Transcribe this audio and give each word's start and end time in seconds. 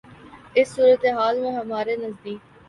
اس 0.55 0.67
صورتِ 0.75 1.03
حال 1.17 1.35
میں 1.39 1.51
ہمارے 1.51 1.95
نزدیک 1.97 2.39